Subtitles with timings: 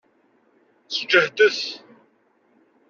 [0.95, 1.61] Sǧehdet!